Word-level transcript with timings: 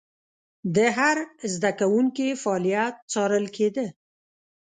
د 0.75 0.77
هر 0.97 1.17
زده 1.53 1.71
کوونکي 1.79 2.27
فعالیت 2.43 2.95
څارل 3.11 3.45
کېده. 3.55 3.85